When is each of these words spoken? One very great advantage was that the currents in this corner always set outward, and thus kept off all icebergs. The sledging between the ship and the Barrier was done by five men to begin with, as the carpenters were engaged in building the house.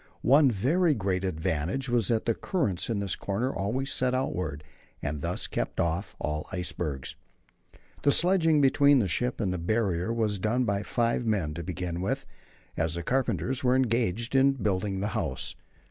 One 0.25 0.49
very 0.49 0.95
great 0.95 1.23
advantage 1.23 1.87
was 1.87 2.07
that 2.07 2.25
the 2.25 2.33
currents 2.33 2.89
in 2.89 2.99
this 3.01 3.15
corner 3.15 3.53
always 3.53 3.93
set 3.93 4.15
outward, 4.15 4.63
and 4.99 5.21
thus 5.21 5.45
kept 5.45 5.79
off 5.79 6.15
all 6.17 6.47
icebergs. 6.51 7.15
The 8.01 8.11
sledging 8.11 8.61
between 8.61 8.97
the 8.97 9.07
ship 9.07 9.39
and 9.39 9.53
the 9.53 9.59
Barrier 9.59 10.11
was 10.11 10.39
done 10.39 10.63
by 10.65 10.81
five 10.81 11.27
men 11.27 11.53
to 11.53 11.61
begin 11.61 12.01
with, 12.01 12.25
as 12.75 12.95
the 12.95 13.03
carpenters 13.03 13.63
were 13.63 13.75
engaged 13.75 14.33
in 14.33 14.53
building 14.53 15.01
the 15.01 15.09
house. 15.09 15.55